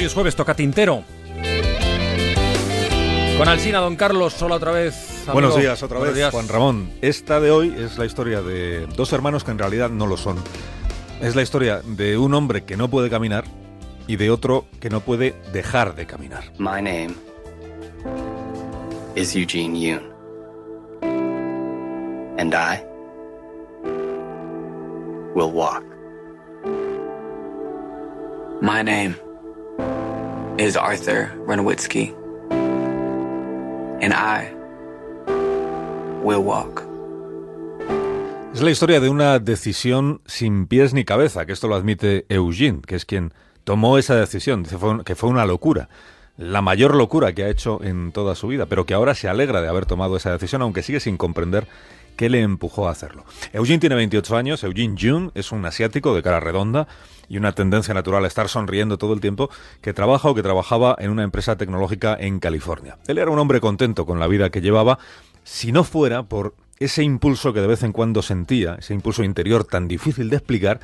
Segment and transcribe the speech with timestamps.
[0.00, 1.04] hoy es jueves, toca Tintero.
[3.36, 4.94] Con Alsina, don Carlos, hola otra vez.
[5.24, 5.32] amigo.
[5.34, 6.32] Buenos días, otra Buenos vez, días.
[6.32, 6.90] Juan Ramón.
[7.02, 10.36] Esta de hoy es la historia de dos hermanos que en realidad no lo son.
[11.20, 13.44] Es la historia de un hombre que no puede caminar
[14.06, 16.44] y de otro que no puede dejar de caminar.
[16.58, 17.14] My name
[19.16, 20.10] is Eugene Yoon.
[22.38, 22.82] And I
[25.34, 25.84] will walk.
[28.62, 29.14] My name
[30.60, 32.14] is Arthur Renowitsky,
[34.02, 34.52] and I
[36.22, 36.82] will walk.
[38.52, 42.82] Es la historia de una decisión sin pies ni cabeza, que esto lo admite Eugene,
[42.86, 43.32] que es quien
[43.64, 44.64] tomó esa decisión,
[45.04, 45.88] que fue una locura,
[46.36, 49.62] la mayor locura que ha hecho en toda su vida, pero que ahora se alegra
[49.62, 51.68] de haber tomado esa decisión, aunque sigue sin comprender
[52.20, 53.24] qué le empujó a hacerlo.
[53.54, 56.86] Eugene tiene 28 años, Eugene June es un asiático de cara redonda
[57.30, 59.48] y una tendencia natural a estar sonriendo todo el tiempo,
[59.80, 62.98] que trabaja o que trabajaba en una empresa tecnológica en California.
[63.06, 64.98] Él era un hombre contento con la vida que llevaba,
[65.44, 69.64] si no fuera por ese impulso que de vez en cuando sentía, ese impulso interior
[69.64, 70.80] tan difícil de explicar,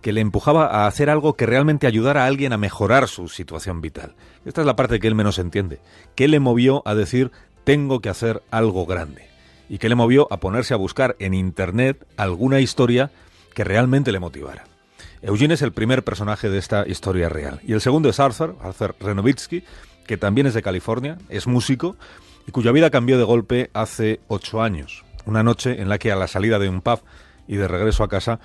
[0.00, 3.82] que le empujaba a hacer algo que realmente ayudara a alguien a mejorar su situación
[3.82, 4.14] vital.
[4.46, 5.80] Esta es la parte que él menos entiende.
[6.14, 7.30] ¿Qué le movió a decir
[7.64, 9.28] tengo que hacer algo grande?
[9.68, 13.10] ¿Y qué le movió a ponerse a buscar en Internet alguna historia
[13.54, 14.64] que realmente le motivara?
[15.22, 17.60] Eugene es el primer personaje de esta historia real.
[17.64, 19.64] Y el segundo es Arthur, Arthur Renovitsky,
[20.06, 21.96] que también es de California, es músico
[22.46, 25.04] y cuya vida cambió de golpe hace ocho años.
[25.26, 27.00] Una noche en la que a la salida de un pub
[27.46, 28.40] y de regreso a casa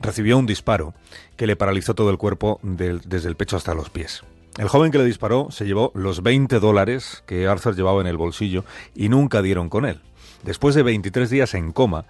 [0.00, 0.94] recibió un disparo
[1.36, 4.22] que le paralizó todo el cuerpo desde el pecho hasta los pies.
[4.60, 8.18] El joven que le disparó se llevó los 20 dólares que Arthur llevaba en el
[8.18, 10.02] bolsillo y nunca dieron con él.
[10.42, 12.04] Después de 23 días en coma,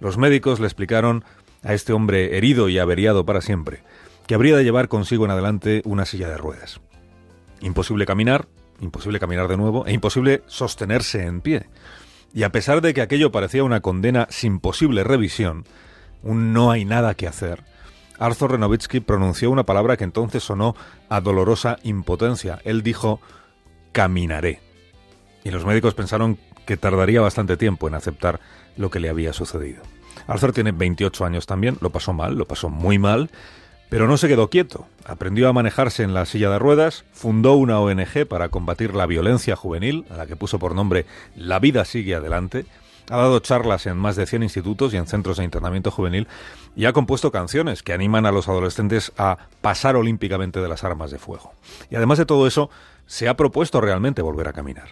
[0.00, 1.24] los médicos le explicaron
[1.62, 3.80] a este hombre herido y averiado para siempre
[4.26, 6.82] que habría de llevar consigo en adelante una silla de ruedas.
[7.62, 8.48] Imposible caminar,
[8.82, 11.70] imposible caminar de nuevo e imposible sostenerse en pie.
[12.34, 15.64] Y a pesar de que aquello parecía una condena sin posible revisión,
[16.22, 17.64] un no hay nada que hacer,
[18.18, 20.76] Arthur Renovitsky pronunció una palabra que entonces sonó
[21.08, 22.60] a dolorosa impotencia.
[22.64, 23.20] Él dijo,
[23.92, 24.60] caminaré.
[25.42, 28.40] Y los médicos pensaron que tardaría bastante tiempo en aceptar
[28.76, 29.82] lo que le había sucedido.
[30.26, 33.30] Arthur tiene 28 años también, lo pasó mal, lo pasó muy mal,
[33.90, 34.86] pero no se quedó quieto.
[35.04, 39.56] Aprendió a manejarse en la silla de ruedas, fundó una ONG para combatir la violencia
[39.56, 42.64] juvenil, a la que puso por nombre La vida sigue adelante,
[43.10, 46.26] ha dado charlas en más de 100 institutos y en centros de internamiento juvenil
[46.74, 51.10] y ha compuesto canciones que animan a los adolescentes a pasar olímpicamente de las armas
[51.10, 51.52] de fuego.
[51.90, 52.70] Y además de todo eso,
[53.06, 54.88] se ha propuesto realmente volver a caminar.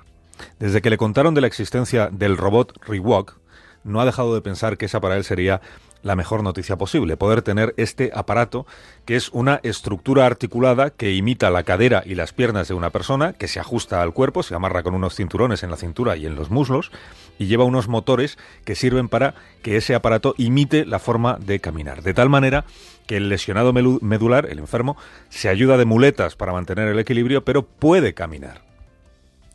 [0.59, 3.37] Desde que le contaron de la existencia del robot Rewalk,
[3.85, 5.61] no ha dejado de pensar que esa para él sería
[6.03, 8.67] la mejor noticia posible, poder tener este aparato
[9.05, 13.33] que es una estructura articulada que imita la cadera y las piernas de una persona,
[13.33, 16.35] que se ajusta al cuerpo, se amarra con unos cinturones en la cintura y en
[16.35, 16.91] los muslos,
[17.39, 22.03] y lleva unos motores que sirven para que ese aparato imite la forma de caminar,
[22.03, 22.65] de tal manera
[23.07, 24.97] que el lesionado medular, el enfermo,
[25.29, 28.63] se ayuda de muletas para mantener el equilibrio, pero puede caminar.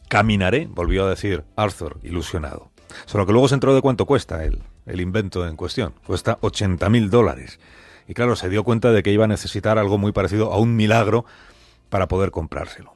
[0.09, 2.71] Caminaré, volvió a decir Arthur, ilusionado.
[3.05, 5.93] Solo que luego se enteró de cuánto cuesta el, el invento en cuestión.
[6.05, 7.59] Cuesta 80 mil dólares.
[8.07, 10.75] Y claro, se dio cuenta de que iba a necesitar algo muy parecido a un
[10.75, 11.25] milagro
[11.89, 12.93] para poder comprárselo.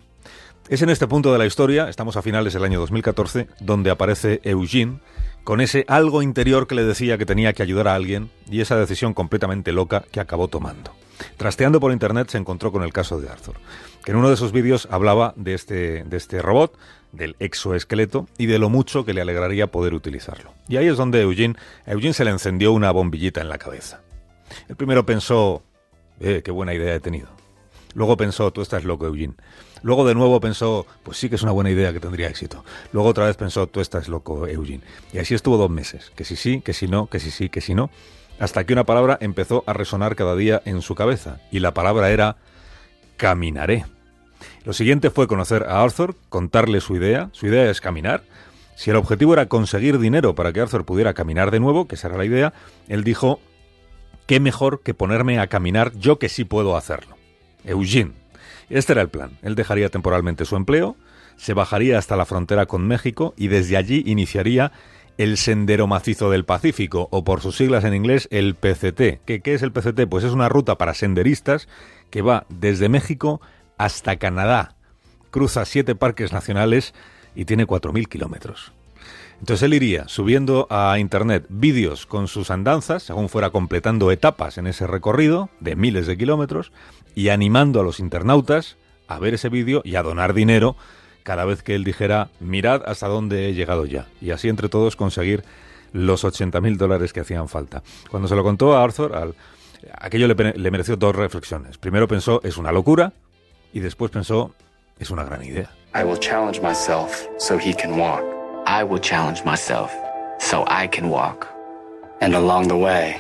[0.70, 4.40] Es en este punto de la historia, estamos a finales del año 2014, donde aparece
[4.44, 5.00] Eugene
[5.44, 8.78] con ese algo interior que le decía que tenía que ayudar a alguien y esa
[8.78, 10.94] decisión completamente loca que acabó tomando.
[11.38, 13.56] Trasteando por internet se encontró con el caso de Arthur,
[14.04, 16.78] que en uno de sus vídeos hablaba de este, de este robot,
[17.12, 20.54] del exoesqueleto y de lo mucho que le alegraría poder utilizarlo.
[20.68, 21.56] Y ahí es donde Eugene,
[21.86, 24.02] Eugene se le encendió una bombillita en la cabeza.
[24.68, 25.64] El primero pensó,
[26.20, 27.30] eh, qué buena idea he tenido.
[27.94, 29.34] Luego pensó, tú estás loco, Eugene.
[29.84, 32.64] Luego de nuevo pensó, pues sí que es una buena idea que tendría éxito.
[32.94, 34.84] Luego otra vez pensó, tú estás loco, Eugene.
[35.12, 37.62] Y así estuvo dos meses, que si sí, que si no, que si sí, que
[37.62, 37.90] si no,
[38.42, 41.40] hasta que una palabra empezó a resonar cada día en su cabeza.
[41.52, 42.38] Y la palabra era
[43.16, 43.86] caminaré.
[44.66, 47.30] Lo siguiente fue conocer a Arthur, contarle su idea.
[47.34, 48.24] Su idea es caminar.
[48.76, 52.08] Si el objetivo era conseguir dinero para que Arthur pudiera caminar de nuevo, que esa
[52.08, 52.52] era la idea,
[52.88, 53.40] él dijo,
[54.26, 57.18] qué mejor que ponerme a caminar yo que sí puedo hacerlo.
[57.64, 58.14] Eugene.
[58.72, 59.38] Este era el plan.
[59.44, 60.96] Él dejaría temporalmente su empleo,
[61.38, 64.72] se bajaría hasta la frontera con México y desde allí iniciaría
[65.22, 69.22] el Sendero Macizo del Pacífico, o por sus siglas en inglés, el PCT.
[69.24, 70.10] ¿Qué, es el PCT?
[70.10, 71.68] Pues es una ruta para senderistas
[72.10, 73.40] que va desde México
[73.78, 74.76] hasta Canadá.
[75.30, 76.96] Cruza siete parques nacionales
[77.36, 78.74] y tiene 4.000 kilómetros.
[79.40, 84.66] Entonces él iría subiendo a internet vídeos con sus andanzas, según fuera completando etapas en
[84.66, 86.72] ese recorrido de miles de kilómetros,
[87.14, 88.78] y animando a los internautas
[89.08, 90.76] a ver ese vídeo y a donar dinero
[91.24, 94.08] cada vez que él dijera, mirad hasta dónde he llegado ya.
[94.22, 95.44] Y así entre todos conseguir
[95.94, 97.84] los 80.000 dólares que hacían falta.
[98.10, 99.36] Cuando se lo contó a Arthur, al,
[100.00, 101.78] aquello le, le mereció dos reflexiones.
[101.78, 103.14] Primero pensó, es una locura,
[103.74, 104.52] y después pensó,
[105.00, 105.70] es una gran idea.
[105.94, 108.24] I will challenge myself so he can walk.
[108.66, 109.92] I will challenge myself
[110.40, 111.48] so I can walk.
[112.22, 113.16] And along the way,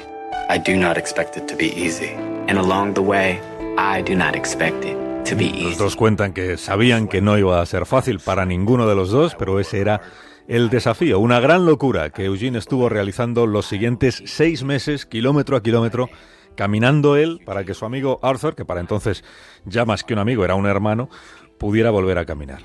[0.50, 2.12] I do not expect it to be easy.
[2.48, 3.42] And along the way,
[3.77, 7.85] I do not expect it Los dos cuentan que sabían que no iba a ser
[7.85, 10.01] fácil para ninguno de los dos, pero ese era
[10.47, 15.63] el desafío, una gran locura que Eugene estuvo realizando los siguientes seis meses, kilómetro a
[15.63, 16.09] kilómetro,
[16.56, 19.23] caminando él para que su amigo Arthur, que para entonces
[19.63, 21.09] ya más que un amigo era un hermano,
[21.57, 22.63] pudiera volver a caminar.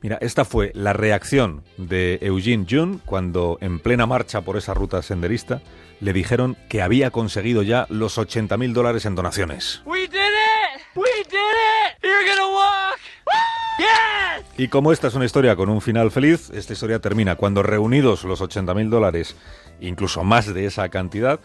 [0.00, 5.02] Mira, esta fue la reacción de Eugene June cuando en plena marcha por esa ruta
[5.02, 5.62] senderista
[6.00, 9.82] le dijeron que había conseguido ya los 80.000 dólares en donaciones.
[9.84, 10.82] We did it!
[10.94, 11.94] We did it!
[12.14, 13.00] You're gonna walk!
[13.78, 14.46] Yes!
[14.56, 18.24] Y como esta es una historia con un final feliz, esta historia termina cuando reunidos
[18.24, 19.36] los 80.000 dólares,
[19.80, 21.40] incluso más de esa cantidad,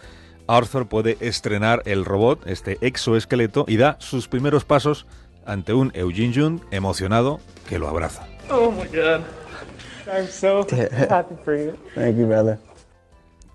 [0.48, 5.08] Arthur puede estrenar el robot, este exoesqueleto, y da sus primeros pasos
[5.46, 8.28] ante un Eugene June emocionado que lo abraza.
[8.52, 9.22] Oh my god.
[10.12, 10.66] I'm so
[11.10, 11.74] happy for you.
[11.96, 12.60] Thank you, brother.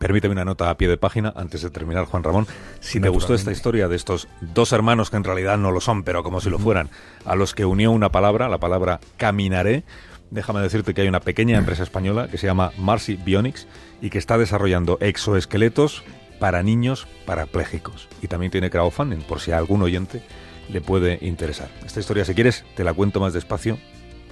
[0.04, 2.46] Permíteme una nota a pie de página antes de terminar, Juan Ramón.
[2.80, 6.02] Si te gustó esta historia de estos dos hermanos que en realidad no lo son,
[6.02, 6.90] pero como si lo fueran,
[7.24, 9.82] a los que unió una palabra, la palabra caminaré,
[10.30, 13.66] déjame decirte que hay una pequeña empresa española que se llama Marcy Bionics
[14.02, 16.04] y que está desarrollando exoesqueletos
[16.38, 18.06] para niños parapléjicos.
[18.20, 20.22] Y también tiene crowdfunding, por si a algún oyente
[20.68, 21.70] le puede interesar.
[21.82, 23.78] Esta historia, si quieres, te la cuento más despacio,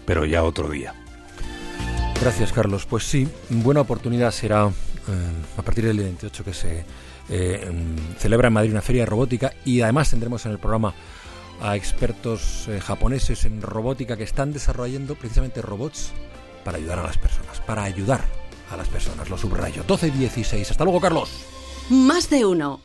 [0.04, 0.92] pero ya otro día.
[2.20, 2.84] Gracias, Carlos.
[2.84, 4.70] Pues sí, buena oportunidad será
[5.56, 6.84] a partir del 28 que se
[7.28, 10.94] eh, mm, celebra en Madrid una feria de robótica y además tendremos en el programa
[11.60, 16.12] a expertos eh, japoneses en robótica que están desarrollando precisamente robots
[16.64, 18.24] para ayudar a las personas, para ayudar
[18.70, 19.84] a las personas, lo subrayo.
[19.86, 20.70] 12 y 16.
[20.70, 21.30] Hasta luego, Carlos.
[21.90, 22.80] Más de uno.